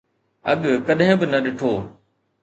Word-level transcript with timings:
اڳ 0.51 0.61
ڪڏهن 0.87 1.15
به 1.19 1.25
نه 1.31 1.37
ڏٺو 1.45 1.71